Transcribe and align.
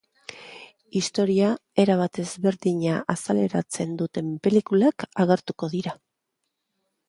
Historia 0.99 1.49
erabat 1.83 2.21
ezberdina 2.23 2.97
azaleratzen 3.17 3.95
duten 4.03 4.35
pelikulak 4.49 5.09
agertuko 5.27 5.73
dira. 5.79 5.99